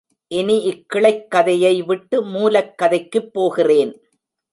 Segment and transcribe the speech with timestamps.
[0.31, 3.93] இனி இக் கிளைக் கதையை விட்டு மூலக் கதைக்குப் போகிறேன்.